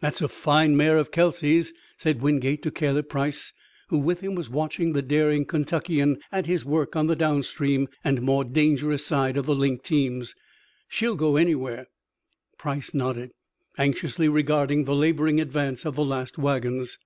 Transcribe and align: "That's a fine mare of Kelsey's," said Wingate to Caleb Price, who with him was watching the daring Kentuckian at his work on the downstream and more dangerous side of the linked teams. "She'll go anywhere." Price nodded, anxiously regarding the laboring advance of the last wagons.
"That's 0.00 0.20
a 0.20 0.26
fine 0.26 0.76
mare 0.76 0.98
of 0.98 1.12
Kelsey's," 1.12 1.72
said 1.96 2.20
Wingate 2.20 2.62
to 2.64 2.70
Caleb 2.72 3.08
Price, 3.08 3.52
who 3.90 3.98
with 3.98 4.22
him 4.22 4.34
was 4.34 4.50
watching 4.50 4.92
the 4.92 5.02
daring 5.02 5.44
Kentuckian 5.44 6.18
at 6.32 6.46
his 6.46 6.64
work 6.64 6.96
on 6.96 7.06
the 7.06 7.14
downstream 7.14 7.88
and 8.02 8.20
more 8.20 8.42
dangerous 8.42 9.06
side 9.06 9.36
of 9.36 9.46
the 9.46 9.54
linked 9.54 9.84
teams. 9.84 10.34
"She'll 10.88 11.14
go 11.14 11.36
anywhere." 11.36 11.86
Price 12.58 12.92
nodded, 12.92 13.30
anxiously 13.78 14.28
regarding 14.28 14.82
the 14.82 14.96
laboring 14.96 15.40
advance 15.40 15.84
of 15.84 15.94
the 15.94 16.04
last 16.04 16.38
wagons. 16.38 16.98